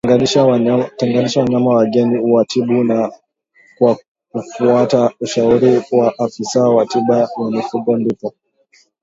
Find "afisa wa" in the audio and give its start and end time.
6.19-6.85